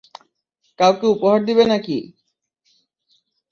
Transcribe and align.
কাউকে 0.79 1.05
উপহার 1.07 1.39
দিবে 1.47 1.63
নাকি? 1.71 1.97